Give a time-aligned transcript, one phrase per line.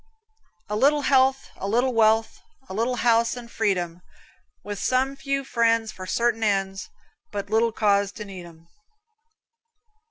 [0.67, 4.01] A little health, a little wealth, A little house and freedom,
[4.63, 6.89] With some few friends for certain ends,
[7.31, 8.67] But little cause to need 'em.